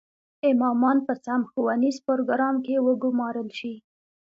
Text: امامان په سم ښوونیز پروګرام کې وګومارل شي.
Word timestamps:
امامان 0.49 0.97
په 1.07 1.13
سم 1.25 1.41
ښوونیز 1.49 1.97
پروګرام 2.07 2.55
کې 2.65 2.83
وګومارل 2.87 3.49
شي. 3.59 3.73